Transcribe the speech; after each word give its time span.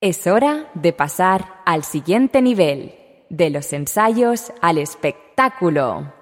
Es 0.00 0.28
hora 0.28 0.70
de 0.74 0.92
pasar 0.92 1.60
al 1.66 1.82
siguiente 1.82 2.40
nivel, 2.40 2.94
de 3.30 3.50
los 3.50 3.72
ensayos 3.72 4.52
al 4.62 4.78
espectáculo. 4.78 6.14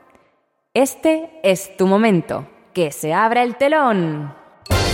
Este 0.72 1.28
es 1.42 1.76
tu 1.76 1.86
momento. 1.86 2.48
Que 2.72 2.90
se 2.90 3.12
abra 3.12 3.42
el 3.42 3.56
telón. 3.56 4.34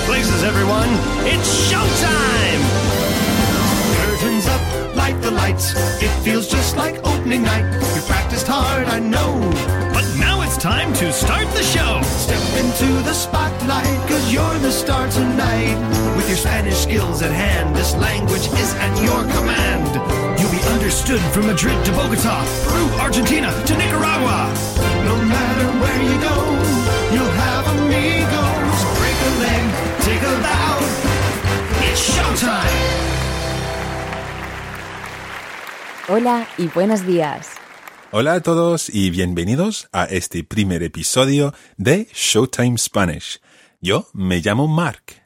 Places, 0.06 0.42
everyone. 0.42 0.90
It's 1.32 1.70
showtime! 1.70 2.62
Curtains 4.04 4.46
up, 4.48 4.96
light 4.96 5.20
the 5.22 5.30
lights. 5.30 5.74
It 6.02 6.10
feels 6.24 6.50
just 6.50 6.76
like 6.76 6.98
opening 7.04 7.44
night. 7.44 7.64
You 7.94 8.02
practiced 8.08 8.48
hard, 8.48 8.88
I 8.88 8.98
know. 8.98 9.81
But 10.62 10.68
now 10.68 10.88
it's 10.88 10.94
time 10.94 10.94
to 10.94 11.12
start 11.12 11.46
the 11.54 11.62
show. 11.62 12.02
Step 12.02 12.42
into 12.62 12.86
the 13.02 13.12
spotlight, 13.12 14.08
cause 14.08 14.32
you're 14.32 14.58
the 14.60 14.70
star 14.70 15.08
tonight. 15.10 15.76
With 16.16 16.28
your 16.28 16.36
Spanish 16.36 16.76
skills 16.76 17.22
at 17.22 17.32
hand, 17.32 17.74
this 17.74 17.94
language 17.96 18.46
is 18.46 18.74
at 18.74 18.94
your 19.02 19.22
command. 19.34 19.90
You'll 20.38 20.50
be 20.50 20.62
understood 20.74 21.20
from 21.32 21.46
Madrid 21.46 21.84
to 21.86 21.92
Bogota, 21.92 22.44
Peru, 22.64 22.84
Argentina 23.00 23.50
to 23.66 23.76
Nicaragua. 23.76 24.50
No 25.04 25.16
matter 25.24 25.66
where 25.82 26.02
you 26.02 26.16
go, 26.20 26.36
you'll 27.14 27.36
have 27.46 27.64
amigos. 27.78 28.78
Break 28.98 29.18
a 29.18 29.32
leg, 29.42 29.64
take 30.06 30.22
a 30.22 30.34
bow. 30.46 30.78
It's 31.88 32.02
showtime! 32.14 33.02
Hola 36.08 36.46
y 36.58 36.68
buenos 36.68 37.06
días. 37.06 37.61
Hola 38.14 38.34
a 38.34 38.40
todos 38.42 38.94
y 38.94 39.08
bienvenidos 39.08 39.88
a 39.90 40.04
este 40.04 40.44
primer 40.44 40.82
episodio 40.82 41.54
de 41.78 42.08
Showtime 42.12 42.76
Spanish. 42.76 43.40
Yo 43.80 44.06
me 44.12 44.40
llamo 44.40 44.68
Mark 44.68 45.22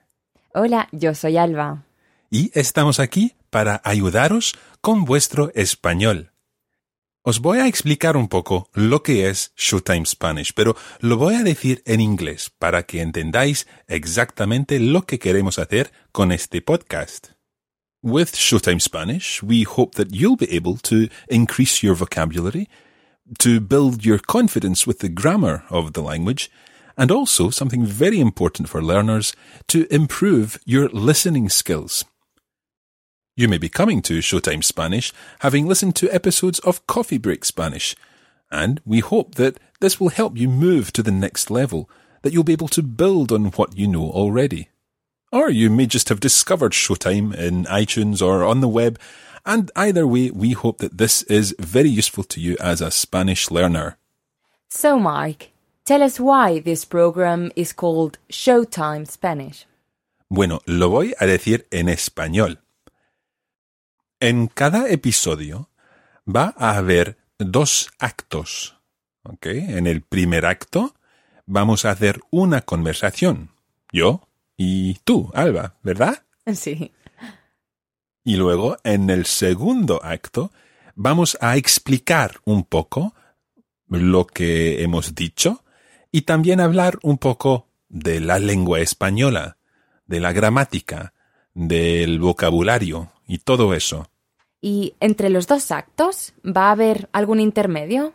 Hola, 0.54 0.88
yo 0.92 1.12
soy 1.12 1.36
Alba. 1.36 1.82
y 2.30 2.52
estamos 2.54 3.00
aquí 3.00 3.34
para 3.50 3.80
ayudaros 3.82 4.54
con 4.80 5.04
vuestro 5.04 5.50
español. 5.56 6.30
Os 7.22 7.40
voy 7.40 7.58
a 7.58 7.66
explicar 7.66 8.16
un 8.16 8.28
poco 8.28 8.70
lo 8.72 9.02
que 9.02 9.28
es 9.28 9.52
Showtime 9.56 10.06
Spanish, 10.06 10.52
pero 10.54 10.76
lo 11.00 11.16
voy 11.16 11.34
a 11.34 11.42
decir 11.42 11.82
en 11.86 12.00
inglés 12.00 12.52
para 12.56 12.84
que 12.84 13.00
entendáis 13.00 13.66
exactamente 13.88 14.78
lo 14.78 15.02
que 15.02 15.18
queremos 15.18 15.58
hacer 15.58 15.90
con 16.12 16.30
este 16.30 16.62
podcast. 16.62 17.35
With 18.02 18.36
Showtime 18.36 18.80
Spanish, 18.80 19.42
we 19.42 19.62
hope 19.62 19.94
that 19.94 20.14
you'll 20.14 20.36
be 20.36 20.52
able 20.52 20.76
to 20.78 21.08
increase 21.28 21.82
your 21.82 21.94
vocabulary, 21.94 22.68
to 23.38 23.58
build 23.58 24.04
your 24.04 24.18
confidence 24.18 24.86
with 24.86 24.98
the 24.98 25.08
grammar 25.08 25.64
of 25.70 25.94
the 25.94 26.02
language, 26.02 26.50
and 26.98 27.10
also 27.10 27.50
something 27.50 27.84
very 27.86 28.20
important 28.20 28.68
for 28.68 28.82
learners, 28.82 29.32
to 29.68 29.92
improve 29.92 30.58
your 30.66 30.88
listening 30.90 31.48
skills. 31.48 32.04
You 33.34 33.48
may 33.48 33.58
be 33.58 33.68
coming 33.68 34.02
to 34.02 34.18
Showtime 34.18 34.62
Spanish 34.62 35.12
having 35.40 35.66
listened 35.66 35.96
to 35.96 36.14
episodes 36.14 36.58
of 36.60 36.86
Coffee 36.86 37.18
Break 37.18 37.44
Spanish, 37.44 37.96
and 38.50 38.80
we 38.84 39.00
hope 39.00 39.36
that 39.36 39.58
this 39.80 39.98
will 39.98 40.10
help 40.10 40.36
you 40.36 40.48
move 40.48 40.92
to 40.92 41.02
the 41.02 41.10
next 41.10 41.50
level, 41.50 41.90
that 42.22 42.32
you'll 42.32 42.44
be 42.44 42.52
able 42.52 42.68
to 42.68 42.82
build 42.82 43.32
on 43.32 43.46
what 43.52 43.76
you 43.76 43.88
know 43.88 44.10
already. 44.10 44.68
Or 45.32 45.50
you 45.50 45.70
may 45.70 45.86
just 45.86 46.08
have 46.08 46.20
discovered 46.20 46.72
Showtime 46.72 47.34
in 47.34 47.64
iTunes 47.64 48.22
or 48.22 48.44
on 48.44 48.60
the 48.60 48.68
web, 48.68 48.98
and 49.44 49.70
either 49.76 50.06
way, 50.06 50.30
we 50.30 50.52
hope 50.52 50.78
that 50.78 50.98
this 50.98 51.22
is 51.24 51.54
very 51.58 51.88
useful 51.88 52.24
to 52.24 52.40
you 52.40 52.56
as 52.60 52.80
a 52.80 52.90
Spanish 52.90 53.50
learner. 53.50 53.96
So, 54.68 54.98
Mark, 54.98 55.48
tell 55.84 56.02
us 56.02 56.18
why 56.18 56.60
this 56.60 56.84
program 56.84 57.52
is 57.54 57.72
called 57.72 58.18
Showtime 58.30 59.06
Spanish. 59.06 59.66
Bueno, 60.28 60.60
lo 60.66 60.90
voy 60.90 61.14
a 61.20 61.26
decir 61.26 61.66
en 61.70 61.88
español. 61.88 62.58
En 64.20 64.48
cada 64.48 64.88
episodio 64.88 65.68
va 66.26 66.54
a 66.56 66.76
haber 66.76 67.16
dos 67.38 67.88
actos. 68.00 68.76
¿ok? 69.22 69.46
En 69.46 69.86
el 69.86 70.02
primer 70.02 70.46
acto 70.46 70.94
vamos 71.46 71.84
a 71.84 71.90
hacer 71.90 72.20
una 72.30 72.62
conversación. 72.62 73.50
Yo 73.92 74.28
y 74.56 74.94
tú, 75.04 75.30
Alba, 75.34 75.74
¿verdad? 75.82 76.22
Sí. 76.54 76.92
Y 78.22 78.36
luego, 78.36 78.76
en 78.84 79.10
el 79.10 79.26
segundo 79.26 80.00
acto, 80.02 80.52
vamos 80.94 81.36
a 81.40 81.56
explicar 81.56 82.40
un 82.44 82.62
poco 82.62 83.14
lo 83.88 84.26
que 84.26 84.82
hemos 84.82 85.14
dicho 85.14 85.64
y 86.12 86.22
también 86.22 86.60
hablar 86.60 86.98
un 87.02 87.18
poco 87.18 87.68
de 87.88 88.20
la 88.20 88.38
lengua 88.38 88.80
española, 88.80 89.58
de 90.06 90.20
la 90.20 90.32
gramática, 90.32 91.14
del 91.54 92.18
vocabulario 92.18 93.12
y 93.26 93.38
todo 93.38 93.74
eso. 93.74 94.10
¿Y 94.60 94.94
entre 95.00 95.30
los 95.30 95.46
dos 95.46 95.70
actos 95.70 96.32
va 96.44 96.68
a 96.68 96.72
haber 96.72 97.08
algún 97.12 97.40
intermedio? 97.40 98.14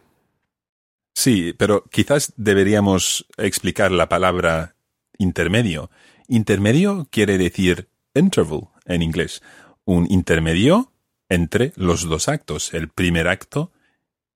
Sí, 1.14 1.54
pero 1.58 1.84
quizás 1.92 2.34
deberíamos 2.38 3.26
explicar 3.38 3.92
la 3.92 4.10
palabra 4.10 4.76
intermedio. 5.18 5.90
Intermedio 6.28 7.08
quiere 7.10 7.38
decir 7.38 7.90
interval 8.14 8.70
en 8.86 9.02
inglés. 9.02 9.42
Un 9.86 10.08
intermedio 10.10 10.92
entre 11.30 11.74
los 11.76 12.08
dos 12.08 12.28
actos, 12.28 12.74
el 12.74 12.90
primer 12.90 13.28
acto, 13.28 13.72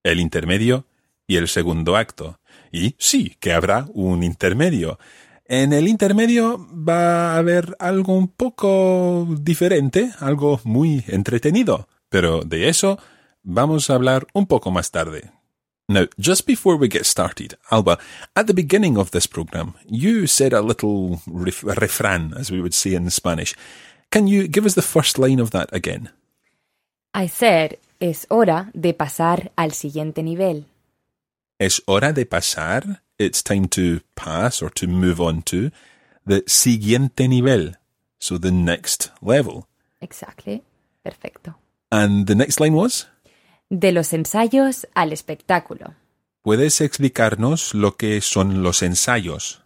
el 0.03 0.19
intermedio 0.19 0.85
y 1.27 1.37
el 1.37 1.47
segundo 1.47 1.97
acto. 1.97 2.39
Y 2.71 2.95
sí, 2.97 3.35
que 3.39 3.53
habrá 3.53 3.87
un 3.93 4.23
intermedio. 4.23 4.99
En 5.45 5.73
el 5.73 5.87
intermedio 5.87 6.67
va 6.73 7.33
a 7.33 7.37
haber 7.37 7.75
algo 7.79 8.15
un 8.15 8.29
poco 8.29 9.27
diferente, 9.39 10.11
algo 10.19 10.59
muy 10.63 11.03
entretenido. 11.07 11.87
Pero 12.09 12.41
de 12.41 12.69
eso 12.69 12.97
vamos 13.43 13.89
a 13.89 13.95
hablar 13.95 14.27
un 14.33 14.47
poco 14.47 14.71
más 14.71 14.91
tarde. 14.91 15.31
Now, 15.87 16.07
just 16.19 16.47
before 16.47 16.77
we 16.77 16.87
get 16.87 17.05
started, 17.05 17.55
Alba, 17.69 17.99
at 18.35 18.47
the 18.47 18.55
beginning 18.55 18.97
of 18.97 19.11
this 19.11 19.27
program, 19.27 19.75
you 19.85 20.25
said 20.25 20.51
a 20.51 20.61
little 20.61 21.21
ref- 21.27 21.63
refrain, 21.63 22.33
as 22.33 22.51
we 22.51 22.59
would 22.59 22.73
say 22.73 22.95
in 22.95 23.09
Spanish. 23.11 23.53
Can 24.11 24.27
you 24.27 24.47
give 24.47 24.65
us 24.65 24.73
the 24.73 24.81
first 24.81 25.19
line 25.19 25.39
of 25.39 25.51
that 25.51 25.69
again? 25.71 26.09
I 27.13 27.27
said, 27.27 27.77
es 27.99 28.25
hora 28.29 28.71
de 28.73 28.93
pasar 28.93 29.51
al 29.57 29.71
siguiente 29.71 30.23
nivel. 30.23 30.65
Es 31.59 31.81
hora 31.87 32.11
de 32.13 32.25
pasar. 32.25 33.01
It's 33.17 33.43
time 33.43 33.67
to 33.69 34.01
pass 34.15 34.61
or 34.61 34.69
to 34.71 34.87
move 34.87 35.21
on 35.21 35.43
to 35.43 35.71
the 36.25 36.43
siguiente 36.47 37.27
nivel. 37.27 37.75
So 38.19 38.37
the 38.37 38.51
next 38.51 39.11
level. 39.21 39.67
Exactly. 40.01 40.63
Perfecto. 41.03 41.55
And 41.91 42.25
the 42.25 42.35
next 42.35 42.59
line 42.59 42.73
was? 42.73 43.05
De 43.69 43.91
los 43.91 44.13
ensayos 44.13 44.87
al 44.93 45.11
espectáculo. 45.11 45.95
¿Puedes 46.41 46.81
explicarnos 46.81 47.73
lo 47.73 47.97
que 47.97 48.21
son 48.21 48.61
los 48.61 48.83
ensayos? 48.83 49.63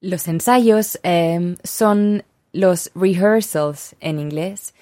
Los 0.00 0.28
ensayos 0.28 0.98
em, 1.02 1.56
son 1.62 2.24
los 2.52 2.90
rehearsals 2.94 3.94
en 4.00 4.18
inglés 4.18 4.74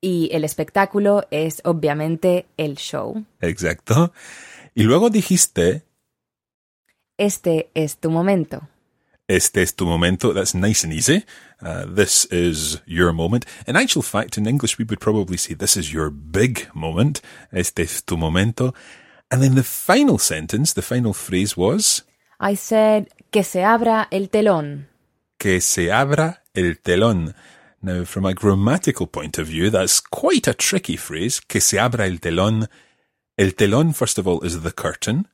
y 0.00 0.28
el 0.32 0.44
espectáculo 0.44 1.26
es 1.30 1.62
obviamente 1.64 2.46
el 2.58 2.76
show. 2.76 3.24
Exacto. 3.40 4.12
Y 4.74 4.82
luego 4.82 5.08
dijiste, 5.08 5.84
Este 7.16 7.70
es 7.74 7.96
tu 7.96 8.10
momento. 8.10 8.68
Este 9.28 9.62
es 9.62 9.74
tu 9.74 9.86
momento. 9.86 10.32
That's 10.32 10.54
nice 10.54 10.84
and 10.84 10.92
easy. 10.92 11.24
Uh, 11.60 11.86
this 11.86 12.26
is 12.30 12.82
your 12.86 13.12
moment. 13.12 13.46
In 13.66 13.76
actual 13.76 14.02
fact, 14.02 14.36
in 14.36 14.46
English, 14.46 14.78
we 14.78 14.84
would 14.84 15.00
probably 15.00 15.36
say 15.36 15.54
this 15.54 15.76
is 15.76 15.92
your 15.92 16.10
big 16.10 16.68
moment. 16.74 17.20
Este 17.52 17.80
es 17.80 18.02
tu 18.02 18.16
momento. 18.16 18.74
And 19.30 19.42
then 19.42 19.54
the 19.54 19.62
final 19.62 20.18
sentence, 20.18 20.74
the 20.74 20.82
final 20.82 21.12
phrase 21.12 21.56
was, 21.56 22.02
I 22.38 22.54
said 22.56 23.08
que 23.32 23.42
se 23.42 23.64
abra 23.64 24.06
el 24.10 24.28
telón. 24.28 24.86
que 25.38 25.60
se 25.60 25.90
abra 25.92 26.42
el 26.54 26.80
telón. 26.80 27.34
Now, 27.82 28.04
from 28.04 28.24
a 28.24 28.32
grammatical 28.32 29.06
point 29.06 29.38
of 29.38 29.48
view, 29.48 29.68
that's 29.68 30.00
quite 30.00 30.48
a 30.48 30.54
tricky 30.54 30.96
phrase. 30.96 31.40
Que 31.40 31.60
se 31.60 31.78
abra 31.78 32.06
el 32.06 32.18
telón. 32.18 32.68
El 33.36 33.54
telón, 33.54 33.94
first 33.94 34.18
of 34.18 34.26
all, 34.26 34.42
is 34.42 34.62
the 34.62 34.72
curtain. 34.72 35.28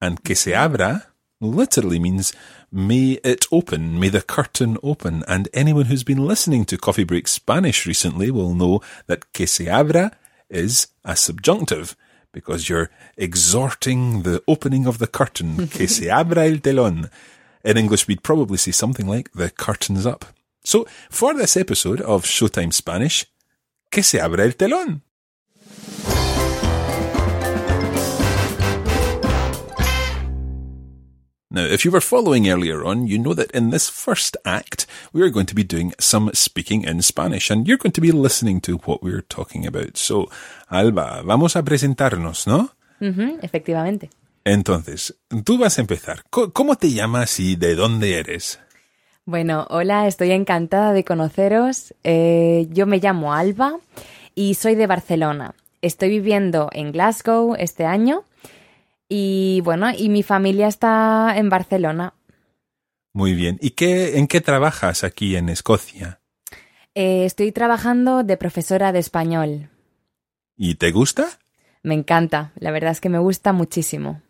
And 0.00 0.22
que 0.24 0.34
se 0.34 0.54
abra 0.54 1.12
literally 1.40 1.98
means 1.98 2.32
May 2.74 3.20
it 3.22 3.46
open, 3.52 4.00
may 4.00 4.08
the 4.08 4.22
curtain 4.22 4.78
open. 4.82 5.24
And 5.28 5.46
anyone 5.52 5.84
who's 5.84 6.04
been 6.04 6.24
listening 6.24 6.64
to 6.64 6.78
Coffee 6.78 7.04
Break 7.04 7.28
Spanish 7.28 7.84
recently 7.86 8.30
will 8.30 8.54
know 8.54 8.80
that 9.08 9.30
que 9.34 9.46
se 9.46 9.68
abra 9.68 10.16
is 10.48 10.86
a 11.04 11.14
subjunctive 11.14 11.94
because 12.32 12.70
you're 12.70 12.88
exhorting 13.18 14.22
the 14.22 14.42
opening 14.48 14.86
of 14.86 14.98
the 14.98 15.06
curtain. 15.06 15.68
que 15.70 15.86
se 15.86 16.08
abra 16.08 16.46
el 16.46 16.60
telón. 16.60 17.10
In 17.62 17.76
English, 17.76 18.08
we'd 18.08 18.22
probably 18.22 18.56
say 18.56 18.72
something 18.72 19.06
like 19.06 19.30
the 19.32 19.50
curtain's 19.50 20.06
up. 20.06 20.24
So, 20.64 20.86
for 21.10 21.34
this 21.34 21.58
episode 21.58 22.00
of 22.00 22.24
Showtime 22.24 22.72
Spanish, 22.72 23.26
que 23.90 24.02
se 24.02 24.18
abra 24.18 24.44
el 24.44 24.52
telón. 24.52 25.02
Now, 31.54 31.66
if 31.66 31.84
you 31.84 31.90
were 31.90 32.00
following 32.00 32.48
earlier 32.48 32.82
on, 32.82 33.06
you 33.06 33.18
know 33.18 33.34
that 33.34 33.50
in 33.50 33.68
this 33.68 33.90
first 33.90 34.38
act, 34.42 34.86
we 35.12 35.20
are 35.20 35.28
going 35.28 35.44
to 35.44 35.54
be 35.54 35.62
doing 35.62 35.92
some 35.98 36.30
speaking 36.32 36.84
in 36.84 37.02
Spanish, 37.02 37.50
and 37.50 37.68
you're 37.68 37.76
going 37.76 37.92
to 37.92 38.00
be 38.00 38.10
listening 38.10 38.58
to 38.62 38.78
what 38.86 39.02
we're 39.02 39.20
talking 39.28 39.66
about. 39.66 39.98
So, 39.98 40.30
Alba, 40.70 41.20
vamos 41.22 41.54
a 41.54 41.62
presentarnos, 41.62 42.46
¿no? 42.46 42.70
Ujú, 43.02 43.38
efectivamente. 43.42 44.08
Entonces, 44.46 45.14
tú 45.44 45.58
vas 45.58 45.76
a 45.76 45.82
empezar. 45.82 46.22
¿Cómo 46.30 46.76
te 46.76 46.90
llamas 46.90 47.38
y 47.38 47.56
de 47.56 47.74
dónde 47.74 48.18
eres? 48.18 48.58
Bueno, 49.26 49.66
hola, 49.68 50.06
estoy 50.06 50.30
encantada 50.30 50.94
de 50.94 51.04
conoceros. 51.04 51.92
Eh, 52.02 52.66
yo 52.70 52.86
me 52.86 52.98
llamo 52.98 53.34
Alba 53.34 53.76
y 54.34 54.54
soy 54.54 54.74
de 54.74 54.86
Barcelona. 54.86 55.54
Estoy 55.82 56.08
viviendo 56.08 56.70
en 56.72 56.92
Glasgow 56.92 57.56
este 57.58 57.84
año 57.84 58.24
y 59.14 59.60
bueno, 59.60 59.90
y 59.94 60.08
mi 60.08 60.22
familia 60.22 60.68
está 60.68 61.34
en 61.36 61.50
Barcelona. 61.50 62.14
Muy 63.12 63.34
bien. 63.34 63.58
¿Y 63.60 63.72
qué, 63.72 64.16
en 64.16 64.26
qué 64.26 64.40
trabajas 64.40 65.04
aquí 65.04 65.36
en 65.36 65.50
Escocia? 65.50 66.22
Eh, 66.94 67.26
estoy 67.26 67.52
trabajando 67.52 68.22
de 68.22 68.38
profesora 68.38 68.90
de 68.90 69.00
español. 69.00 69.68
¿Y 70.56 70.76
te 70.76 70.92
gusta? 70.92 71.28
Me 71.82 71.92
encanta, 71.92 72.52
la 72.56 72.70
verdad 72.70 72.92
es 72.92 73.02
que 73.02 73.10
me 73.10 73.18
gusta 73.18 73.52
muchísimo. 73.52 74.22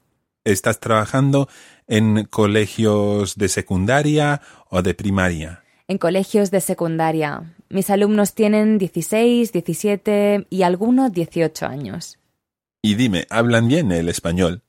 ¿Estás 0.43 0.81
trabajando 0.81 1.49
en 1.87 2.25
colegios 2.25 3.37
de 3.37 3.49
secundaria 3.49 4.41
o 4.69 4.83
de 4.83 4.95
primaria? 4.95 5.63
En 5.87 5.99
colegios 5.99 6.51
de 6.51 6.61
secundaria. 6.61 7.55
Mis 7.69 7.89
alumnos 7.89 8.35
tienen 8.35 8.79
16, 8.79 9.53
17 9.53 10.49
y 10.51 10.63
algunos 10.63 11.13
18 11.13 11.67
años. 11.67 12.19
Y 12.83 12.97
dime, 12.97 13.29
¿hablan 13.31 13.69
bien 13.69 13.93
el 13.93 14.09
español? 14.09 14.65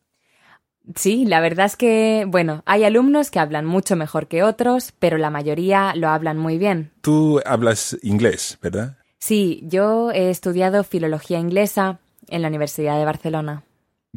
Sí, 0.96 1.26
la 1.26 1.40
verdad 1.40 1.66
es 1.66 1.78
que, 1.78 2.26
bueno, 2.28 2.62
hay 2.66 2.84
alumnos 2.84 3.32
que 3.32 3.40
hablan 3.40 3.66
mucho 3.66 3.96
mejor 3.96 4.28
que 4.28 4.44
otros, 4.44 4.94
pero 5.00 5.18
la 5.18 5.30
mayoría 5.30 5.94
lo 5.96 6.10
hablan 6.10 6.38
muy 6.38 6.58
bien. 6.58 6.92
Tú 7.02 7.40
hablas 7.46 7.98
inglés, 8.02 8.58
¿verdad? 8.62 8.98
Sí, 9.18 9.62
yo 9.64 10.12
he 10.12 10.30
estudiado 10.30 10.84
filología 10.84 11.40
inglesa 11.40 12.00
en 12.28 12.42
la 12.42 12.50
Universidad 12.50 12.98
de 12.98 13.06
Barcelona. 13.06 13.64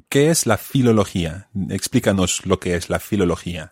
¿Qué 0.08 0.30
es 0.30 0.46
la 0.46 0.58
filología? 0.58 1.48
Explícanos 1.70 2.44
lo 2.44 2.58
que 2.58 2.74
es 2.74 2.90
la 2.90 2.98
filología. 2.98 3.70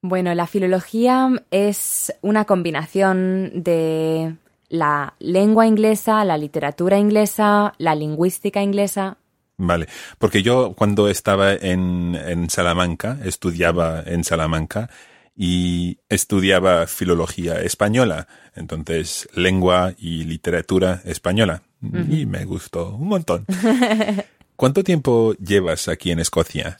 Bueno, 0.00 0.34
la 0.34 0.46
filología 0.46 1.30
es 1.50 2.12
una 2.22 2.44
combinación 2.44 3.62
de 3.62 4.36
la 4.68 5.14
lengua 5.18 5.66
inglesa, 5.66 6.24
la 6.24 6.38
literatura 6.38 6.98
inglesa, 6.98 7.74
la 7.78 7.94
lingüística 7.94 8.62
inglesa. 8.62 9.18
Vale, 9.64 9.86
porque 10.18 10.42
yo 10.42 10.74
cuando 10.74 11.08
estaba 11.08 11.52
en, 11.54 12.16
en 12.16 12.50
Salamanca, 12.50 13.18
estudiaba 13.24 14.02
en 14.04 14.24
Salamanca 14.24 14.90
y 15.36 15.98
estudiaba 16.08 16.88
filología 16.88 17.60
española, 17.60 18.26
entonces 18.56 19.28
lengua 19.34 19.94
y 19.96 20.24
literatura 20.24 21.00
española. 21.04 21.62
Y 21.80 22.26
me 22.26 22.44
gustó 22.44 22.94
un 22.96 23.08
montón. 23.08 23.46
¿Cuánto 24.56 24.82
tiempo 24.84 25.34
llevas 25.34 25.88
aquí 25.88 26.10
en 26.10 26.18
Escocia? 26.18 26.78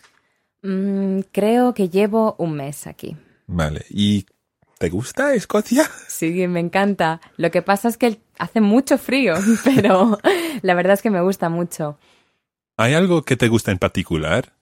Mm, 0.62 1.20
creo 1.30 1.74
que 1.74 1.88
llevo 1.88 2.34
un 2.38 2.54
mes 2.54 2.86
aquí. 2.86 3.16
Vale, 3.46 3.84
¿y 3.90 4.26
te 4.78 4.88
gusta 4.88 5.34
Escocia? 5.34 5.88
Sí, 6.08 6.46
me 6.48 6.60
encanta. 6.60 7.20
Lo 7.36 7.50
que 7.50 7.62
pasa 7.62 7.88
es 7.88 7.96
que 7.96 8.20
hace 8.38 8.60
mucho 8.60 8.98
frío, 8.98 9.34
pero 9.64 10.18
la 10.62 10.74
verdad 10.74 10.94
es 10.94 11.02
que 11.02 11.10
me 11.10 11.20
gusta 11.22 11.48
mucho. 11.48 11.98
¿Hay 12.76 12.94
algo 12.94 13.22
que 13.22 13.36
te 13.36 13.48
gusta 13.48 13.70
en 13.70 13.78
particular? 13.78 14.54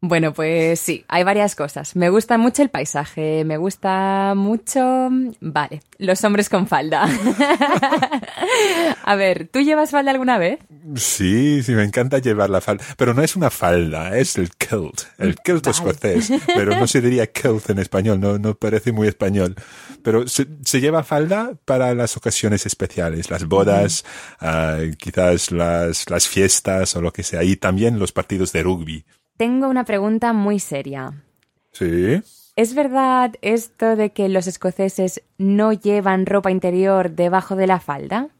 Bueno, 0.00 0.32
pues 0.32 0.78
sí, 0.78 1.04
hay 1.08 1.24
varias 1.24 1.56
cosas. 1.56 1.96
Me 1.96 2.08
gusta 2.08 2.38
mucho 2.38 2.62
el 2.62 2.68
paisaje, 2.68 3.44
me 3.44 3.56
gusta 3.56 4.34
mucho... 4.36 5.08
Vale, 5.40 5.82
los 5.98 6.22
hombres 6.22 6.48
con 6.48 6.68
falda. 6.68 7.08
A 9.04 9.16
ver, 9.16 9.48
¿tú 9.48 9.60
llevas 9.60 9.90
falda 9.90 10.12
alguna 10.12 10.38
vez? 10.38 10.60
Sí, 10.94 11.64
sí, 11.64 11.72
me 11.72 11.82
encanta 11.82 12.18
llevar 12.18 12.48
la 12.48 12.60
falda. 12.60 12.84
Pero 12.96 13.12
no 13.12 13.24
es 13.24 13.34
una 13.34 13.50
falda, 13.50 14.16
es 14.16 14.38
el 14.38 14.50
kilt. 14.50 15.02
El 15.18 15.34
kilt 15.34 15.66
Vale. 15.66 15.70
escocés. 15.72 16.32
Pero 16.46 16.78
no 16.78 16.86
se 16.86 17.00
diría 17.00 17.26
kilt 17.32 17.68
en 17.68 17.80
español, 17.80 18.20
no, 18.20 18.38
no 18.38 18.54
parece 18.54 18.92
muy 18.92 19.08
español. 19.08 19.56
Pero 20.04 20.28
se, 20.28 20.46
se 20.64 20.80
lleva 20.80 21.02
falda 21.02 21.54
para 21.64 21.92
las 21.96 22.16
ocasiones 22.16 22.66
especiales, 22.66 23.30
las 23.30 23.46
bodas, 23.46 24.04
ah, 24.38 24.78
quizás 24.96 25.50
las, 25.50 26.08
las 26.08 26.28
fiestas 26.28 26.94
o 26.94 27.02
lo 27.02 27.12
que 27.12 27.24
sea. 27.24 27.42
Y 27.42 27.56
también 27.56 27.98
los 27.98 28.12
partidos 28.12 28.52
de 28.52 28.62
rugby. 28.62 29.04
Tengo 29.38 29.68
una 29.68 29.84
pregunta 29.84 30.32
muy 30.32 30.58
seria. 30.58 31.22
Sí. 31.70 32.20
¿Es 32.56 32.74
verdad 32.74 33.36
esto 33.40 33.94
de 33.94 34.10
que 34.10 34.28
los 34.28 34.48
escoceses 34.48 35.22
no 35.38 35.72
llevan 35.72 36.26
ropa 36.26 36.50
interior 36.50 37.12
debajo 37.12 37.54
de 37.54 37.68
la 37.68 37.78
falda? 37.78 38.30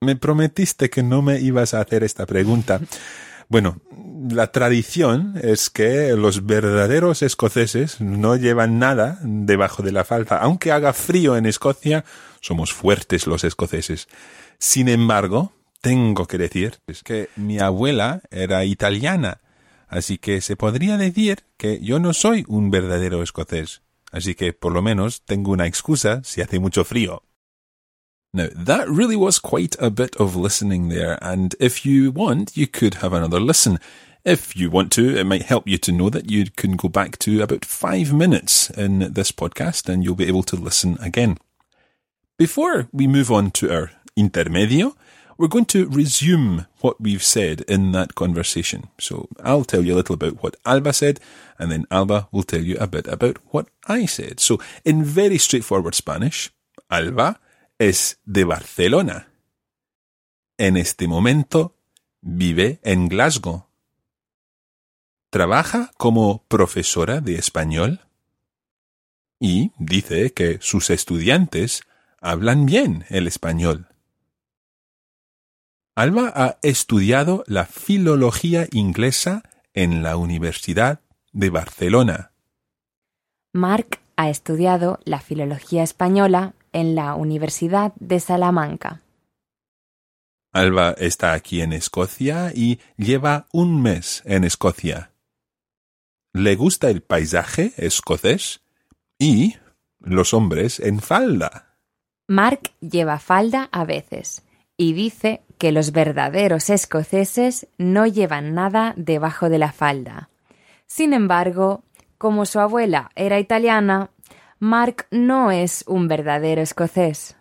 Me 0.00 0.16
prometiste 0.16 0.90
que 0.90 1.04
no 1.04 1.22
me 1.22 1.38
ibas 1.38 1.74
a 1.74 1.80
hacer 1.80 2.02
esta 2.02 2.26
pregunta. 2.26 2.80
Bueno, 3.48 3.80
la 4.28 4.50
tradición 4.50 5.34
es 5.40 5.70
que 5.70 6.16
los 6.16 6.44
verdaderos 6.44 7.22
escoceses 7.22 8.00
no 8.00 8.34
llevan 8.34 8.80
nada 8.80 9.20
debajo 9.22 9.84
de 9.84 9.92
la 9.92 10.02
falda. 10.02 10.38
Aunque 10.38 10.72
haga 10.72 10.92
frío 10.92 11.36
en 11.36 11.46
Escocia, 11.46 12.04
somos 12.40 12.72
fuertes 12.72 13.28
los 13.28 13.44
escoceses. 13.44 14.08
Sin 14.58 14.88
embargo, 14.88 15.52
tengo 15.80 16.26
que 16.26 16.36
decir 16.36 16.80
que 17.04 17.28
mi 17.36 17.60
abuela 17.60 18.22
era 18.32 18.64
italiana, 18.64 19.40
así 19.88 20.18
que 20.18 20.40
se 20.40 20.56
podría 20.56 20.96
decir 20.96 21.44
que 21.56 21.80
yo 21.80 21.98
no 21.98 22.12
soy 22.12 22.44
un 22.48 22.70
verdadero 22.70 23.22
escocés. 23.22 23.82
Así 24.10 24.34
que 24.34 24.52
por 24.52 24.72
lo 24.72 24.82
menos 24.82 25.22
tengo 25.22 25.52
una 25.52 25.66
excusa 25.66 26.22
si 26.24 26.40
hace 26.40 26.58
mucho 26.58 26.84
frío. 26.84 27.22
Now, 28.32 28.48
that 28.54 28.88
really 28.88 29.16
was 29.16 29.38
quite 29.38 29.74
a 29.80 29.90
bit 29.90 30.14
of 30.16 30.36
listening 30.36 30.90
there, 30.90 31.18
and 31.22 31.54
if 31.58 31.86
you 31.86 32.10
want, 32.10 32.56
you 32.56 32.66
could 32.66 32.96
have 32.96 33.14
another 33.14 33.40
listen. 33.40 33.78
If 34.22 34.54
you 34.54 34.70
want 34.70 34.92
to, 34.92 35.16
it 35.16 35.24
might 35.24 35.44
help 35.44 35.66
you 35.66 35.78
to 35.78 35.92
know 35.92 36.10
that 36.10 36.30
you 36.30 36.46
can 36.54 36.76
go 36.76 36.88
back 36.88 37.18
to 37.20 37.42
about 37.42 37.64
five 37.64 38.12
minutes 38.12 38.68
in 38.70 39.14
this 39.14 39.32
podcast 39.32 39.88
and 39.88 40.04
you'll 40.04 40.14
be 40.14 40.28
able 40.28 40.42
to 40.42 40.56
listen 40.56 40.98
again. 41.00 41.38
Before 42.36 42.88
we 42.92 43.06
move 43.06 43.30
on 43.30 43.50
to 43.52 43.72
our 43.72 43.90
intermedio, 44.18 44.94
we're 45.38 45.48
going 45.48 45.64
to 45.66 45.88
resume 45.88 46.66
what 46.80 47.00
we've 47.00 47.22
said 47.22 47.60
in 47.62 47.92
that 47.92 48.16
conversation. 48.16 48.88
So 48.98 49.28
I'll 49.42 49.64
tell 49.64 49.84
you 49.84 49.94
a 49.94 49.96
little 49.96 50.14
about 50.14 50.42
what 50.42 50.56
Alba 50.66 50.92
said, 50.92 51.20
and 51.58 51.70
then 51.70 51.86
Alba 51.90 52.28
will 52.32 52.42
tell 52.42 52.60
you 52.60 52.76
a 52.78 52.88
bit 52.88 53.06
about 53.06 53.38
what 53.50 53.68
I 53.86 54.06
said. 54.06 54.40
So 54.40 54.58
in 54.84 55.04
very 55.04 55.38
straightforward 55.38 55.94
Spanish, 55.94 56.50
Alba 56.90 57.40
es 57.78 58.16
de 58.26 58.44
Barcelona. 58.44 59.28
En 60.58 60.76
este 60.76 61.06
momento 61.06 61.76
vive 62.20 62.80
en 62.82 63.08
Glasgow. 63.08 63.66
Trabaja 65.30 65.92
como 65.98 66.42
profesora 66.48 67.20
de 67.20 67.36
español 67.36 68.00
y 69.38 69.70
dice 69.78 70.32
que 70.32 70.58
sus 70.60 70.90
estudiantes 70.90 71.82
hablan 72.20 72.66
bien 72.66 73.04
el 73.08 73.28
español. 73.28 73.87
Alba 75.98 76.32
ha 76.36 76.58
estudiado 76.62 77.42
la 77.48 77.66
filología 77.66 78.68
inglesa 78.70 79.42
en 79.74 80.04
la 80.04 80.16
Universidad 80.16 81.00
de 81.32 81.50
Barcelona. 81.50 82.30
Mark 83.52 83.98
ha 84.14 84.30
estudiado 84.30 85.00
la 85.04 85.18
filología 85.18 85.82
española 85.82 86.54
en 86.72 86.94
la 86.94 87.16
Universidad 87.16 87.94
de 87.96 88.20
Salamanca. 88.20 89.02
Alba 90.52 90.94
está 90.98 91.32
aquí 91.32 91.62
en 91.62 91.72
Escocia 91.72 92.52
y 92.54 92.78
lleva 92.96 93.48
un 93.52 93.82
mes 93.82 94.22
en 94.24 94.44
Escocia. 94.44 95.10
Le 96.32 96.54
gusta 96.54 96.90
el 96.90 97.02
paisaje 97.02 97.72
escocés 97.76 98.60
y 99.18 99.56
los 99.98 100.32
hombres 100.32 100.78
en 100.78 101.00
falda. 101.00 101.76
Mark 102.28 102.70
lleva 102.78 103.18
falda 103.18 103.68
a 103.72 103.84
veces 103.84 104.44
y 104.76 104.92
dice 104.92 105.42
que 105.58 105.72
los 105.72 105.92
verdaderos 105.92 106.70
escoceses 106.70 107.68
no 107.76 108.06
llevan 108.06 108.54
nada 108.54 108.94
debajo 108.96 109.48
de 109.48 109.58
la 109.58 109.72
falda. 109.72 110.30
Sin 110.86 111.12
embargo, 111.12 111.84
Como 112.18 112.46
su 112.46 112.58
abuela 112.58 113.10
era 113.14 113.38
italiana, 113.38 114.10
Mark 114.58 115.06
no 115.12 115.52
es 115.52 115.84
un 115.86 116.08
verdadero 116.08 116.60
escocés. 116.60 117.36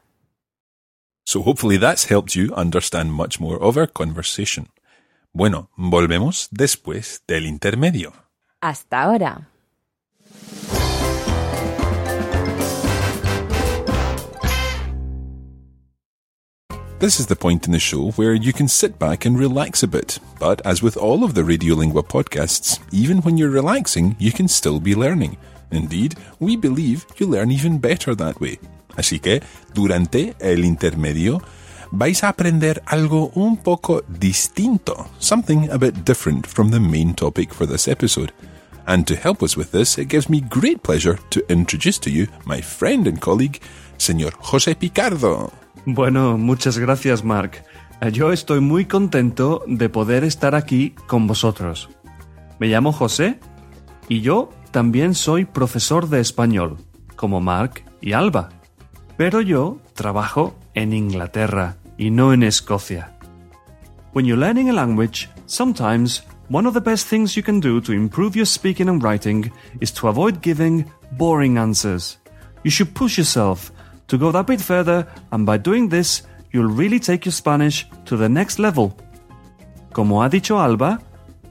So 1.26 1.42
hopefully 1.42 1.80
that's 1.80 2.10
helped 2.10 2.36
you 2.36 2.54
understand 2.56 3.12
much 3.12 3.40
more 3.40 3.58
of 3.60 3.76
our 3.76 3.92
conversation. 3.92 4.68
Bueno, 5.34 5.72
volvemos 5.76 6.48
después 6.52 7.24
del 7.28 7.48
intermedio. 7.48 8.14
Hasta 8.62 9.02
ahora. 9.02 9.50
This 17.00 17.20
is 17.20 17.28
the 17.28 17.36
point 17.36 17.68
in 17.68 17.74
the 17.74 17.80
show 17.80 18.10
where 18.14 18.34
you 18.34 18.52
can 18.52 18.68
sit 18.68 18.98
back 18.98 19.26
and 19.26 19.38
relax 19.38 19.84
a 19.84 19.88
bit. 19.88 20.18
But 20.40 20.66
as 20.66 20.82
with 20.82 20.98
all 20.98 21.24
of 21.24 21.36
the 21.36 21.44
Radiolingua 21.44 22.08
podcasts, 22.08 22.80
even 22.92 23.22
when 23.22 23.38
you're 23.38 23.52
relaxing, 23.52 24.16
you 24.18 24.32
can 24.32 24.48
still 24.48 24.80
be 24.80 24.96
learning. 24.96 25.38
Indeed, 25.70 26.16
we 26.40 26.56
believe 26.56 27.06
you 27.18 27.28
learn 27.28 27.52
even 27.52 27.78
better 27.78 28.16
that 28.16 28.42
way. 28.42 28.58
Así 28.98 29.22
que, 29.22 29.44
durante 29.76 30.34
el 30.40 30.66
intermedio, 30.66 31.40
vais 31.92 32.24
a 32.24 32.30
aprender 32.30 32.82
algo 32.88 33.32
un 33.36 33.58
poco 33.58 34.02
distinto, 34.02 35.08
something 35.20 35.70
a 35.70 35.78
bit 35.78 36.04
different 36.04 36.48
from 36.48 36.72
the 36.72 36.80
main 36.80 37.14
topic 37.14 37.54
for 37.54 37.68
this 37.68 37.88
episode. 37.88 38.32
And 38.88 39.06
to 39.06 39.16
help 39.16 39.44
us 39.44 39.56
with 39.56 39.72
this, 39.72 40.00
it 40.00 40.10
gives 40.10 40.30
me 40.30 40.42
great 40.42 40.82
pleasure 40.82 41.20
to 41.30 41.46
introduce 41.48 42.00
to 42.00 42.10
you 42.10 42.28
my 42.48 42.60
friend 42.60 43.06
and 43.06 43.22
colleague, 43.22 43.62
Señor 44.00 44.32
José 44.42 44.74
Picardo. 44.74 45.52
Bueno, 45.90 46.38
muchas 46.38 46.78
gracias, 46.78 47.24
Mark. 47.24 47.64
Eh, 48.02 48.12
Yo 48.12 48.34
estoy 48.34 48.60
muy 48.60 48.84
contento 48.84 49.64
de 49.68 49.88
poder 49.88 50.26
estar 50.26 50.54
aquí 50.54 50.94
con 51.08 51.28
vosotros. 51.28 51.88
Me 52.60 52.68
llamo 52.68 52.92
José 52.92 53.40
y 54.10 54.20
yo 54.20 54.50
también 54.72 55.16
soy 55.16 55.46
profesor 55.46 56.10
de 56.10 56.20
español, 56.20 56.76
como 57.16 57.40
Mark 57.40 57.86
y 58.02 58.12
Alba. 58.12 58.50
Pero 59.16 59.40
yo 59.40 59.78
trabajo 59.94 60.60
en 60.74 60.92
Inglaterra 60.92 61.78
y 61.98 62.12
no 62.12 62.34
en 62.34 62.44
Escocia. 62.44 63.18
When 64.14 64.26
you're 64.26 64.42
learning 64.42 64.70
a 64.70 64.74
language, 64.74 65.30
sometimes 65.46 66.22
one 66.50 66.68
of 66.68 66.74
the 66.74 66.82
best 66.82 67.08
things 67.10 67.38
you 67.38 67.44
can 67.44 67.62
do 67.62 67.80
to 67.80 67.94
improve 67.94 68.36
your 68.36 68.46
speaking 68.46 68.90
and 68.90 69.02
writing 69.02 69.54
is 69.80 69.94
to 69.94 70.10
avoid 70.10 70.42
giving 70.42 70.86
boring 71.12 71.58
answers. 71.58 72.20
You 72.66 72.72
should 72.72 72.94
push 72.94 73.18
yourself 73.18 73.72
to 74.08 74.18
go 74.18 74.32
that 74.32 74.48
bit 74.48 74.62
further, 74.62 75.08
and 75.32 75.46
by 75.46 75.58
doing 75.58 75.90
this, 75.90 76.24
you'll 76.52 76.72
really 76.72 77.00
take 77.00 77.26
your 77.26 77.34
Spanish 77.34 77.88
to 78.06 78.18
the 78.18 78.30
next 78.30 78.60
level. 78.60 78.96
Como 79.92 80.22
ha 80.22 80.30
dicho 80.30 80.60
Alba, 80.60 81.00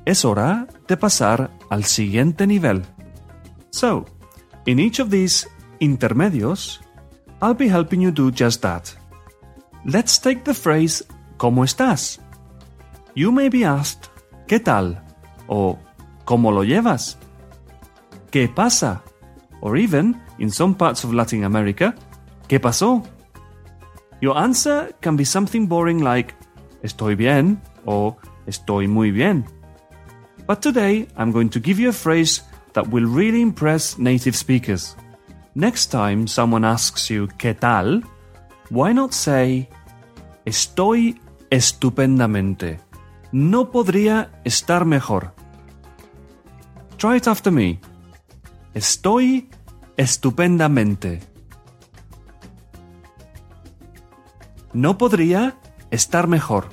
es 0.04 0.24
hora 0.24 0.66
de 0.86 0.96
pasar 0.96 1.50
al 1.68 1.84
siguiente 1.84 2.46
nivel. 2.46 2.82
So, 3.70 4.06
in 4.66 4.78
each 4.78 5.00
of 5.00 5.10
these 5.10 5.46
intermedios, 5.80 6.80
I'll 7.42 7.54
be 7.54 7.68
helping 7.68 8.00
you 8.00 8.10
do 8.10 8.30
just 8.30 8.62
that. 8.62 8.94
Let's 9.84 10.18
take 10.18 10.44
the 10.44 10.54
phrase 10.54 11.04
¿Cómo 11.36 11.64
estás? 11.64 12.18
You 13.14 13.30
may 13.30 13.48
be 13.48 13.64
asked 13.64 14.08
¿Qué 14.46 14.60
tal? 14.60 15.02
o 15.48 15.78
¿Cómo 16.24 16.50
lo 16.50 16.64
llevas? 16.64 17.18
¿Qué 18.30 18.48
pasa? 18.48 19.02
Or 19.60 19.76
even, 19.76 20.20
in 20.38 20.50
some 20.50 20.74
parts 20.74 21.04
of 21.04 21.12
Latin 21.12 21.44
America, 21.44 21.94
¿Qué 22.48 22.60
pasó? 22.60 23.02
Your 24.20 24.36
answer 24.36 24.94
can 25.00 25.16
be 25.16 25.24
something 25.24 25.66
boring 25.66 26.02
like 26.02 26.34
Estoy 26.82 27.16
bien 27.16 27.60
or 27.84 28.16
Estoy 28.46 28.88
muy 28.88 29.10
bien. 29.10 29.44
But 30.46 30.62
today 30.62 31.08
I'm 31.16 31.32
going 31.32 31.48
to 31.50 31.60
give 31.60 31.80
you 31.80 31.88
a 31.88 31.92
phrase 31.92 32.42
that 32.74 32.88
will 32.88 33.06
really 33.06 33.42
impress 33.42 33.98
native 33.98 34.36
speakers. 34.36 34.96
Next 35.54 35.90
time 35.90 36.26
someone 36.26 36.64
asks 36.64 37.10
you 37.10 37.26
¿Qué 37.38 37.54
tal? 37.58 38.02
Why 38.70 38.92
not 38.92 39.12
say 39.12 39.68
Estoy 40.44 41.20
estupendamente. 41.50 42.78
No 43.32 43.70
podría 43.72 44.30
estar 44.44 44.84
mejor. 44.84 45.32
Try 46.98 47.16
it 47.16 47.26
after 47.26 47.52
me. 47.52 47.80
Estoy 48.72 49.48
estupendamente. 49.96 51.20
No 54.76 54.98
podría 54.98 55.56
estar 55.90 56.26
mejor. 56.28 56.66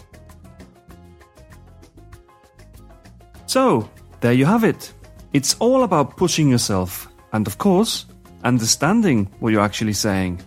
So, 3.46 3.88
there 4.20 4.34
you 4.34 4.46
have 4.46 4.66
it. 4.66 4.94
It's 5.32 5.56
all 5.60 5.84
about 5.84 6.18
pushing 6.18 6.50
yourself 6.50 7.08
and, 7.32 7.48
of 7.48 7.58
course, 7.58 8.06
understanding 8.44 9.30
what 9.40 9.54
you're 9.54 9.64
actually 9.64 9.94
saying. 9.94 10.42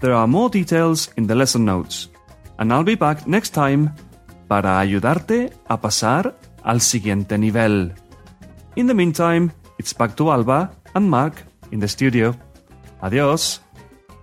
There 0.00 0.14
are 0.14 0.26
more 0.26 0.48
details 0.48 1.10
in 1.18 1.26
the 1.26 1.34
lesson 1.34 1.66
notes, 1.66 2.08
and 2.58 2.72
I'll 2.72 2.84
be 2.84 2.96
back 2.96 3.26
next 3.26 3.50
time 3.50 3.92
para 4.48 4.80
ayudarte 4.80 5.52
a 5.68 5.78
pasar 5.78 6.34
al 6.64 6.80
siguiente 6.80 7.36
nivel. 7.36 7.92
In 8.76 8.86
the 8.86 8.94
meantime, 8.94 9.52
it's 9.78 9.92
back 9.92 10.16
to 10.16 10.32
Alba 10.32 10.70
and 10.94 11.10
Mark 11.10 11.34
in 11.70 11.80
the 11.80 11.88
studio. 11.88 12.34
Adios. 13.02 13.61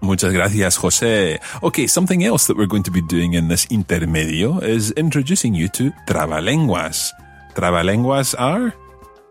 Muchas 0.02 0.32
gracias, 0.32 0.78
José. 0.78 1.40
Okay, 1.62 1.88
something 1.88 2.24
else 2.24 2.48
that 2.48 2.56
we're 2.58 2.68
going 2.68 2.84
to 2.84 2.92
be 2.92 3.02
doing 3.02 3.34
in 3.34 3.50
this 3.50 3.66
intermedio 3.68 4.62
is 4.64 4.92
introducing 4.92 5.54
you 5.54 5.68
to 5.70 5.92
trabalenguas. 6.08 7.12
Trabalenguas 7.54 8.34
are 8.40 8.74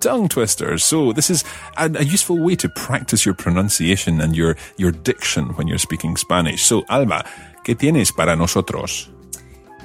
tongue 0.00 0.28
twisters. 0.28 0.84
So 0.84 1.12
this 1.12 1.30
is 1.30 1.44
a, 1.76 1.90
a 1.94 2.04
useful 2.04 2.38
way 2.38 2.54
to 2.56 2.68
practice 2.68 3.24
your 3.24 3.34
pronunciation 3.34 4.20
and 4.20 4.36
your, 4.36 4.56
your 4.76 4.92
diction 4.92 5.56
when 5.56 5.68
you're 5.68 5.78
speaking 5.78 6.16
Spanish. 6.16 6.64
So, 6.64 6.84
Alba, 6.88 7.24
¿qué 7.64 7.74
tienes 7.74 8.12
para 8.12 8.36
nosotros? 8.36 9.10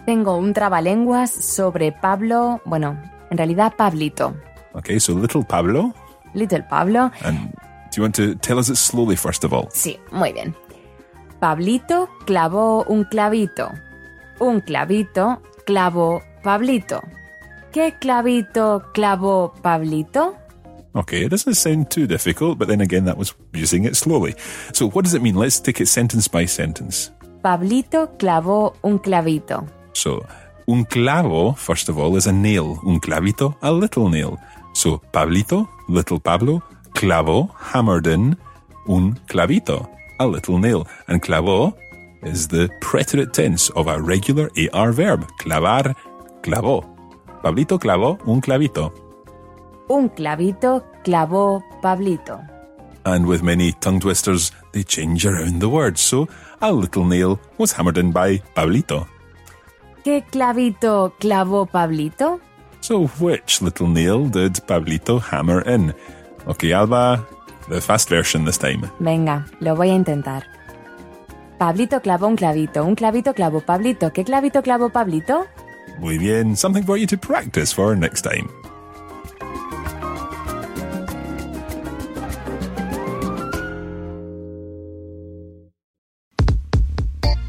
Tengo 0.06 0.36
un 0.36 0.54
trabalenguas 0.54 1.32
sobre 1.32 1.94
Pablo, 1.94 2.62
bueno, 2.66 3.00
en 3.32 3.38
realidad 3.38 3.74
Pablito. 3.78 4.36
Okay, 4.76 5.00
so 5.00 5.14
little 5.14 5.44
Pablo. 5.44 5.94
Little 6.34 6.64
Pablo. 6.64 7.12
And 7.24 7.54
do 7.92 7.98
you 7.98 8.04
want 8.04 8.16
to 8.16 8.36
tell 8.36 8.60
us 8.60 8.70
it 8.70 8.76
slowly, 8.76 9.16
first 9.16 9.44
of 9.44 9.54
all? 9.54 9.70
Sí, 9.72 10.00
muy 10.12 10.34
bien. 10.34 10.56
Pablito 11.44 12.08
clavó 12.26 12.86
un 12.86 13.04
clavito. 13.04 13.70
Un 14.40 14.62
clavito 14.62 15.42
clavó 15.66 16.22
Pablito. 16.42 17.02
¿Qué 17.74 17.96
clavito 18.00 18.82
clavó 18.94 19.54
Pablito? 19.62 20.38
Okay, 20.94 21.26
it 21.26 21.32
doesn't 21.32 21.56
sound 21.56 21.90
too 21.90 22.08
difficult, 22.08 22.58
but 22.58 22.70
then 22.70 22.80
again, 22.80 23.04
that 23.04 23.18
was 23.18 23.36
using 23.54 23.84
it 23.84 23.98
slowly. 23.98 24.36
So, 24.72 24.88
what 24.88 25.04
does 25.04 25.14
it 25.14 25.22
mean? 25.22 25.36
Let's 25.36 25.60
take 25.60 25.82
it 25.82 25.90
sentence 25.90 26.30
by 26.30 26.46
sentence. 26.46 27.12
Pablito 27.42 28.16
clavó 28.18 28.78
un 28.82 28.98
clavito. 28.98 29.68
So, 29.92 30.26
un 30.70 30.86
clavo, 30.86 31.58
first 31.58 31.90
of 31.90 31.98
all, 31.98 32.16
is 32.16 32.26
a 32.26 32.32
nail. 32.32 32.80
Un 32.86 33.02
clavito, 33.02 33.58
a 33.62 33.70
little 33.70 34.08
nail. 34.08 34.38
So, 34.72 35.02
Pablito, 35.12 35.68
little 35.90 36.22
Pablo, 36.22 36.64
clavo, 36.94 37.54
hammered 37.60 38.08
in, 38.08 38.38
un 38.88 39.20
clavito, 39.28 39.90
a 40.24 40.28
little 40.28 40.58
nail. 40.58 40.88
And 41.08 41.22
clavo 41.22 41.76
is 42.24 42.48
the 42.48 42.70
preterite 42.80 43.34
tense 43.34 43.70
of 43.72 43.88
a 43.88 44.02
regular 44.02 44.50
AR 44.74 44.92
verb. 44.94 45.28
Clavar, 45.40 45.96
clavó. 46.42 46.84
Pablito 47.44 47.78
clavó 47.78 48.18
un 48.26 48.42
clavito. 48.42 48.94
Un 49.90 50.10
clavito 50.10 50.84
clavó 51.04 51.62
Pablito. 51.82 52.42
And 53.06 53.26
with 53.26 53.44
many 53.44 53.74
tongue 53.74 54.00
twisters, 54.00 54.52
they 54.72 54.84
change 54.84 55.26
around 55.26 55.60
the 55.60 55.68
words. 55.68 56.00
So, 56.00 56.30
a 56.62 56.72
little 56.72 57.04
nail 57.04 57.40
was 57.58 57.74
hammered 57.74 57.98
in 57.98 58.14
by 58.14 58.38
Pablito. 58.56 59.08
¿Qué 60.06 60.24
clavito 60.32 61.14
clavó 61.20 61.70
Pablito? 61.70 62.40
So, 62.80 63.08
which 63.20 63.62
little 63.62 63.88
nail 63.88 64.28
did 64.28 64.54
Pablito 64.68 65.22
hammer 65.22 65.62
in? 65.62 65.94
Okay, 66.48 66.72
Alba, 66.72 67.26
the 67.70 67.82
fast 67.82 68.10
version 68.10 68.46
this 68.46 68.58
time. 68.58 68.90
Venga, 69.00 69.46
lo 69.60 69.76
voy 69.76 69.90
a 69.90 69.96
intentar. 69.96 70.44
Pablito 71.58 72.02
clavó 72.02 72.28
un 72.28 72.36
clavito, 72.36 72.84
un 72.84 72.96
clavito 72.96 73.34
clavó 73.34 73.62
Pablito. 73.62 74.12
¿Qué 74.12 74.24
clavito 74.24 74.62
clavó 74.62 74.90
Pablito? 74.90 75.46
Muy 76.00 76.18
bien, 76.18 76.58
something 76.58 76.84
for 76.84 76.98
you 76.98 77.08
to 77.08 77.18
practice 77.18 77.74
for 77.74 77.96
next 77.96 78.24
time. 78.24 78.50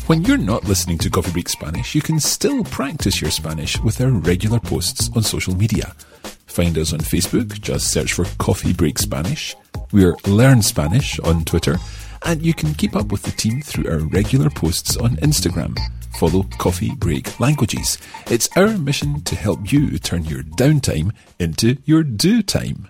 When 0.06 0.22
you're 0.22 0.36
not 0.36 0.64
listening 0.64 0.98
to 0.98 1.08
Coffee 1.08 1.32
Break 1.32 1.48
Spanish, 1.48 1.94
you 1.94 2.02
can 2.02 2.20
still 2.20 2.62
practice 2.62 3.22
your 3.22 3.30
Spanish 3.30 3.80
with 3.80 4.02
our 4.02 4.10
regular 4.10 4.60
posts 4.60 5.10
on 5.16 5.22
social 5.22 5.56
media. 5.56 5.94
Find 6.46 6.76
us 6.76 6.92
on 6.92 7.00
Facebook, 7.00 7.58
just 7.62 7.90
search 7.90 8.12
for 8.12 8.26
Coffee 8.38 8.74
Break 8.74 8.98
Spanish. 8.98 9.56
We're 9.94 10.16
Learn 10.26 10.60
Spanish 10.60 11.20
on 11.20 11.44
Twitter, 11.44 11.76
and 12.24 12.42
you 12.42 12.52
can 12.52 12.74
keep 12.74 12.96
up 12.96 13.12
with 13.12 13.22
the 13.22 13.30
team 13.30 13.62
through 13.62 13.88
our 13.88 14.00
regular 14.00 14.50
posts 14.50 14.96
on 14.96 15.14
Instagram. 15.18 15.78
Follow 16.18 16.42
Coffee 16.58 16.90
Break 16.96 17.38
Languages. 17.38 17.96
It's 18.28 18.48
our 18.56 18.76
mission 18.76 19.20
to 19.20 19.36
help 19.36 19.70
you 19.70 19.96
turn 20.00 20.24
your 20.24 20.42
downtime 20.42 21.12
into 21.38 21.76
your 21.84 22.02
do 22.02 22.42
time. 22.42 22.88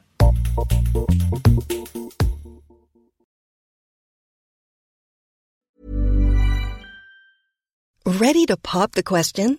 Ready 8.07 8.47
to 8.47 8.57
pop 8.57 8.93
the 8.93 9.03
question? 9.03 9.59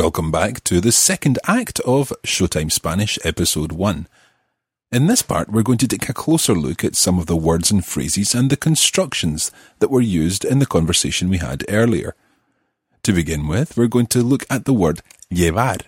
Welcome 0.00 0.30
back 0.30 0.64
to 0.64 0.80
the 0.80 0.92
second 0.92 1.38
act 1.46 1.78
of 1.80 2.10
Showtime 2.22 2.72
Spanish 2.72 3.18
Episode 3.22 3.70
1. 3.70 4.06
In 4.90 5.06
this 5.08 5.20
part, 5.20 5.50
we're 5.50 5.62
going 5.62 5.76
to 5.76 5.86
take 5.86 6.08
a 6.08 6.14
closer 6.14 6.54
look 6.54 6.82
at 6.82 6.96
some 6.96 7.18
of 7.18 7.26
the 7.26 7.36
words 7.36 7.70
and 7.70 7.84
phrases 7.84 8.34
and 8.34 8.48
the 8.48 8.56
constructions 8.56 9.52
that 9.78 9.90
were 9.90 10.00
used 10.00 10.42
in 10.42 10.58
the 10.58 10.64
conversation 10.64 11.28
we 11.28 11.36
had 11.36 11.66
earlier. 11.68 12.14
To 13.02 13.12
begin 13.12 13.46
with, 13.46 13.76
we're 13.76 13.88
going 13.88 14.06
to 14.06 14.22
look 14.22 14.46
at 14.48 14.64
the 14.64 14.72
word 14.72 15.02
llevar. 15.30 15.80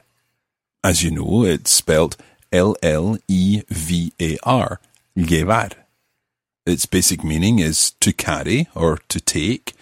As 0.84 1.02
you 1.02 1.10
know, 1.10 1.46
it's 1.46 1.70
spelled 1.70 2.18
L 2.52 2.76
L 2.82 3.16
E 3.28 3.62
V 3.70 4.12
A 4.20 4.36
R, 4.42 4.78
llevar. 5.16 5.70
Its 6.66 6.84
basic 6.84 7.24
meaning 7.24 7.60
is 7.60 7.92
to 7.92 8.12
carry 8.12 8.68
or 8.74 8.98
to 9.08 9.20
take, 9.20 9.72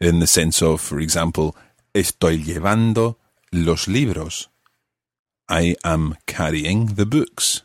in 0.00 0.18
the 0.18 0.26
sense 0.26 0.62
of, 0.62 0.80
for 0.80 0.98
example, 0.98 1.54
estoy 1.94 2.44
llevando 2.44 3.14
los 3.52 3.88
libros. 3.88 4.48
I 5.48 5.76
am 5.84 6.16
carrying 6.26 6.94
the 6.94 7.06
books. 7.06 7.62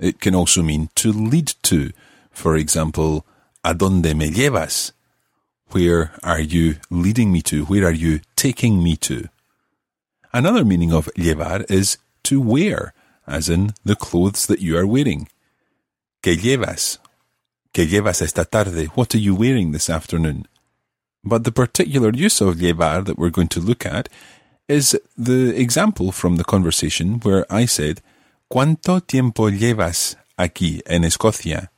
It 0.00 0.20
can 0.20 0.34
also 0.34 0.62
mean 0.62 0.90
to 0.96 1.12
lead 1.12 1.54
to. 1.64 1.92
For 2.30 2.56
example, 2.56 3.26
¿A 3.64 3.74
dónde 3.74 4.14
me 4.14 4.30
llevas? 4.30 4.92
Where 5.72 6.12
are 6.22 6.40
you 6.40 6.76
leading 6.90 7.30
me 7.30 7.42
to? 7.42 7.64
Where 7.64 7.84
are 7.84 7.92
you 7.92 8.20
taking 8.36 8.82
me 8.82 8.96
to? 8.98 9.28
Another 10.32 10.64
meaning 10.64 10.92
of 10.92 11.10
llevar 11.16 11.70
is 11.70 11.98
to 12.22 12.40
wear, 12.40 12.94
as 13.26 13.48
in 13.48 13.74
the 13.84 13.96
clothes 13.96 14.46
that 14.46 14.60
you 14.60 14.78
are 14.78 14.86
wearing. 14.86 15.28
¿Qué 16.22 16.36
llevas? 16.36 16.98
¿Qué 17.74 17.86
llevas 17.86 18.22
esta 18.22 18.44
tarde? 18.44 18.86
What 18.94 19.14
are 19.14 19.18
you 19.18 19.34
wearing 19.34 19.72
this 19.72 19.90
afternoon? 19.90 20.46
But 21.24 21.44
the 21.44 21.52
particular 21.52 22.12
use 22.14 22.40
of 22.40 22.56
llevar 22.56 23.04
that 23.04 23.18
we're 23.18 23.28
going 23.28 23.48
to 23.48 23.60
look 23.60 23.84
at 23.84 24.08
is 24.68 24.96
the 25.16 25.58
example 25.58 26.12
from 26.12 26.36
the 26.36 26.44
conversation 26.44 27.20
where 27.20 27.44
I 27.50 27.66
said, 27.66 28.02
¿Cuánto 28.50 29.00
tiempo 29.02 29.50
llevas 29.50 30.16
aquí 30.36 30.80
en 30.86 31.04
Escocia? 31.04 31.70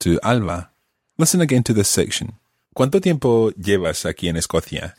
To 0.00 0.20
Alba. 0.22 0.70
Listen 1.18 1.40
again 1.40 1.62
to 1.64 1.72
this 1.72 1.88
section. 1.88 2.34
¿Cuánto 2.74 3.00
tiempo 3.00 3.50
llevas 3.52 4.04
aquí 4.04 4.28
en 4.28 4.36
Escocia? 4.36 4.94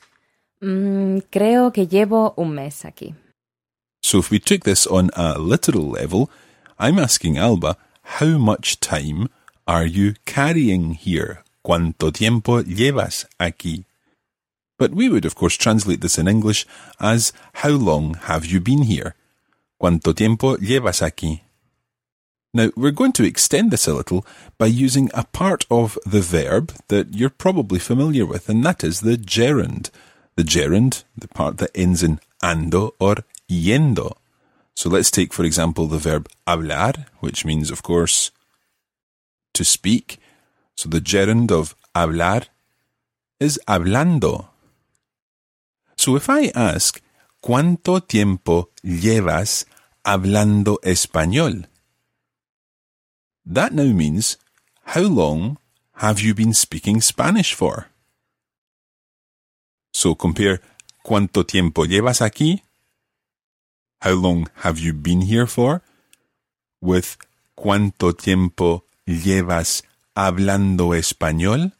Mm, 0.61 1.19
creo 1.29 1.71
que 1.71 1.87
llevo 1.87 2.33
un 2.37 2.55
mes 2.55 2.85
aquí. 2.85 3.15
So 4.01 4.19
if 4.19 4.31
we 4.31 4.39
took 4.39 4.63
this 4.63 4.85
on 4.85 5.11
a 5.15 5.39
literal 5.39 5.89
level, 5.89 6.29
I'm 6.77 6.99
asking 6.99 7.37
Alba, 7.37 7.77
how 8.19 8.37
much 8.37 8.79
time 8.79 9.29
are 9.65 9.85
you 9.85 10.13
carrying 10.25 10.93
here? 10.93 11.39
¿Cuánto 11.61 12.11
tiempo 12.11 12.61
llevas 12.61 13.27
aquí? 13.39 13.85
But 14.77 14.93
we 14.93 15.09
would, 15.09 15.25
of 15.25 15.35
course, 15.35 15.55
translate 15.55 16.01
this 16.01 16.17
in 16.17 16.27
English 16.27 16.65
as, 16.99 17.31
how 17.53 17.69
long 17.69 18.15
have 18.15 18.45
you 18.45 18.59
been 18.59 18.83
here? 18.83 19.15
¿Cuánto 19.81 20.13
tiempo 20.15 20.57
llevas 20.57 21.01
aquí? 21.01 21.41
Now, 22.53 22.71
we're 22.75 22.91
going 22.91 23.11
to 23.13 23.25
extend 23.25 23.71
this 23.71 23.87
a 23.87 23.93
little 23.93 24.25
by 24.57 24.67
using 24.67 25.09
a 25.13 25.25
part 25.25 25.65
of 25.69 25.99
the 26.05 26.21
verb 26.21 26.73
that 26.87 27.13
you're 27.13 27.29
probably 27.29 27.79
familiar 27.79 28.25
with, 28.25 28.47
and 28.47 28.63
that 28.63 28.83
is 28.83 29.01
the 29.01 29.17
gerund. 29.17 29.91
The 30.37 30.43
gerund, 30.43 31.03
the 31.17 31.27
part 31.27 31.57
that 31.57 31.71
ends 31.75 32.01
in 32.01 32.19
ando 32.41 32.91
or 32.99 33.17
yendo. 33.49 34.15
So 34.73 34.89
let's 34.89 35.11
take, 35.11 35.33
for 35.33 35.43
example, 35.43 35.87
the 35.87 35.97
verb 35.97 36.29
hablar, 36.47 37.05
which 37.19 37.45
means, 37.45 37.71
of 37.71 37.83
course, 37.83 38.31
to 39.53 39.63
speak. 39.63 40.17
So 40.75 40.89
the 40.89 41.01
gerund 41.01 41.51
of 41.51 41.75
hablar 41.93 42.47
is 43.39 43.59
hablando. 43.67 44.47
So 46.05 46.15
if 46.15 46.29
I 46.29 46.51
ask, 46.53 47.01
¿cuánto 47.41 47.99
tiempo 47.99 48.69
llevas 48.83 49.65
hablando 50.03 50.79
español? 50.83 51.67
That 53.43 53.73
now 53.73 53.91
means, 53.91 54.37
how 54.93 55.01
long 55.01 55.57
have 55.93 56.21
you 56.21 56.35
been 56.35 56.53
speaking 56.53 57.01
Spanish 57.01 57.55
for? 57.55 57.87
So 59.95 60.13
compare, 60.13 60.61
¿cuánto 61.03 61.43
tiempo 61.43 61.85
llevas 61.85 62.21
aquí? 62.21 62.61
How 64.01 64.13
long 64.13 64.47
have 64.57 64.77
you 64.77 64.93
been 64.93 65.21
here 65.21 65.47
for? 65.47 65.81
With, 66.81 67.17
¿cuánto 67.55 68.13
tiempo 68.13 68.85
llevas 69.07 69.81
hablando 70.15 70.93
español? 70.93 71.71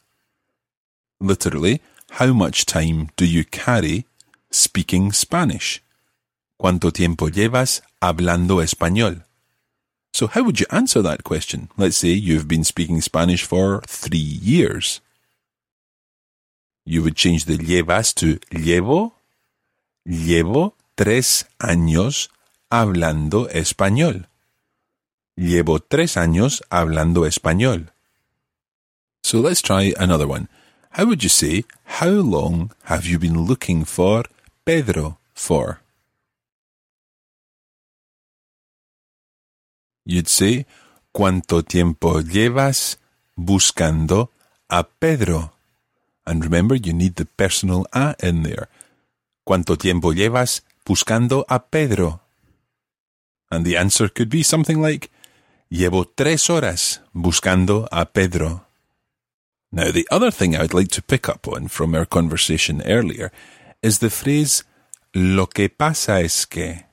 Literally, 1.20 1.80
how 2.18 2.32
much 2.32 2.66
time 2.66 3.10
do 3.14 3.24
you 3.24 3.44
carry 3.44 4.04
speaking 4.56 5.12
Spanish? 5.12 5.82
¿Cuánto 6.58 6.92
tiempo 6.92 7.28
llevas 7.28 7.82
hablando 8.00 8.62
español? 8.62 9.24
So 10.12 10.28
how 10.28 10.42
would 10.44 10.58
you 10.58 10.66
answer 10.70 11.02
that 11.02 11.24
question? 11.24 11.68
Let's 11.76 11.98
say 11.98 12.08
you've 12.08 12.48
been 12.48 12.64
speaking 12.64 13.02
Spanish 13.02 13.44
for 13.44 13.82
three 13.86 14.18
years. 14.18 15.02
You 16.86 17.02
would 17.02 17.16
change 17.16 17.44
the 17.44 17.58
llevas 17.58 18.14
to 18.14 18.38
llevo. 18.50 19.12
Llevo 20.06 20.74
tres 20.96 21.44
años 21.58 22.30
hablando 22.70 23.48
español. 23.50 24.28
Llevo 25.36 25.80
tres 25.80 26.16
años 26.16 26.62
hablando 26.70 27.26
español. 27.26 27.90
So 29.22 29.40
let's 29.40 29.60
try 29.60 29.92
another 29.98 30.26
one. 30.26 30.48
How 30.92 31.04
would 31.04 31.22
you 31.22 31.28
say, 31.28 31.64
how 32.00 32.08
long 32.08 32.70
have 32.84 33.04
you 33.04 33.18
been 33.18 33.42
looking 33.42 33.84
for 33.84 34.24
Pedro 34.66 35.20
for? 35.32 35.78
You'd 40.04 40.28
say, 40.28 40.66
¿cuánto 41.12 41.62
tiempo 41.62 42.20
llevas 42.20 42.98
buscando 43.36 44.32
a 44.68 44.82
Pedro? 44.82 45.52
And 46.26 46.42
remember, 46.42 46.74
you 46.74 46.92
need 46.92 47.14
the 47.14 47.26
personal 47.26 47.86
a 47.92 48.16
in 48.20 48.42
there. 48.42 48.68
¿Cuánto 49.46 49.78
tiempo 49.78 50.12
llevas 50.12 50.64
buscando 50.84 51.44
a 51.48 51.70
Pedro? 51.70 52.22
And 53.48 53.64
the 53.64 53.76
answer 53.76 54.08
could 54.08 54.28
be 54.28 54.42
something 54.42 54.82
like, 54.82 55.10
Llevo 55.70 56.06
tres 56.06 56.50
horas 56.50 57.02
buscando 57.12 57.88
a 57.92 58.06
Pedro. 58.06 58.66
Now, 59.70 59.92
the 59.92 60.06
other 60.10 60.32
thing 60.32 60.56
I 60.56 60.62
would 60.62 60.74
like 60.74 60.90
to 60.90 61.02
pick 61.02 61.28
up 61.28 61.46
on 61.46 61.68
from 61.68 61.94
our 61.94 62.06
conversation 62.06 62.82
earlier 62.82 63.30
is 63.86 64.00
the 64.00 64.10
phrase, 64.10 64.64
Lo 65.14 65.46
que 65.46 65.68
pasa 65.68 66.20
es 66.20 66.44
que. 66.44 66.84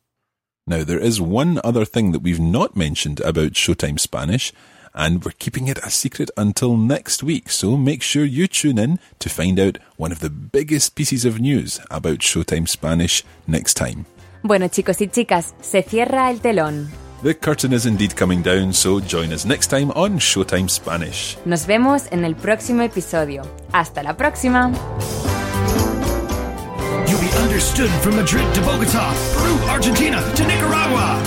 Now, 0.67 0.85
there 0.85 0.99
is 0.99 1.21
one 1.21 1.61
other 1.65 1.85
thing 1.85 2.13
that 2.13 2.23
we've 2.23 2.41
not 2.41 2.77
mentioned 2.77 3.21
about 3.21 3.53
Showtime 3.53 3.99
Spanish, 3.99 4.53
and 4.94 5.24
we're 5.24 5.33
keeping 5.38 5.68
it 5.68 5.79
a 5.79 5.90
secret 5.90 6.31
until 6.37 6.76
next 6.76 7.22
week, 7.22 7.50
so 7.50 7.76
make 7.76 8.03
sure 8.03 8.24
you 8.24 8.46
tune 8.46 8.79
in 8.79 8.98
to 9.18 9.29
find 9.29 9.59
out 9.59 9.79
one 9.96 10.12
of 10.12 10.20
the 10.20 10.31
biggest 10.31 10.94
pieces 10.94 11.24
of 11.24 11.40
news 11.40 11.81
about 11.90 12.18
Showtime 12.18 12.68
Spanish 12.68 13.24
next 13.46 13.74
time. 13.74 14.07
Bueno, 14.42 14.68
chicos 14.68 15.00
y 15.00 15.09
chicas, 15.09 15.55
se 15.61 15.83
cierra 15.83 16.31
el 16.31 16.40
telón. 16.40 16.88
The 17.22 17.35
curtain 17.35 17.74
is 17.74 17.85
indeed 17.85 18.16
coming 18.16 18.40
down, 18.42 18.72
so 18.72 18.98
join 18.98 19.33
us 19.33 19.44
next 19.44 19.66
time 19.66 19.90
on 19.90 20.18
Showtime 20.18 20.70
Spanish. 20.70 21.37
Nos 21.44 21.66
vemos 21.66 22.11
en 22.11 22.24
el 22.24 22.35
próximo 22.35 22.83
episodio. 22.83 23.42
Hasta 23.72 24.03
la 24.03 24.16
próxima. 24.16 24.72
You'll 27.07 27.20
be 27.20 27.31
understood 27.42 27.90
from 28.03 28.16
Madrid 28.16 28.46
to 28.55 28.61
Bogota, 28.62 29.12
Peru, 29.35 29.68
Argentina 29.68 30.22
to 30.35 30.46
Nicaragua. 30.46 31.22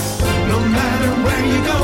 No 0.48 0.58
matter 0.68 1.10
where 1.22 1.44
you 1.46 1.62
go, 1.64 1.83